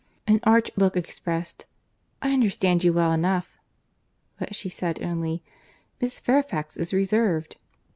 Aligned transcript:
An 0.25 0.39
arch 0.41 0.71
look 0.75 0.97
expressed—"I 0.97 2.33
understand 2.33 2.83
you 2.83 2.91
well 2.91 3.11
enough;" 3.13 3.59
but 4.39 4.55
she 4.55 4.67
said 4.67 4.99
only, 5.03 5.43
"Miss 6.01 6.19
Fairfax 6.19 6.75
is 6.75 6.91
reserved." 6.91 7.57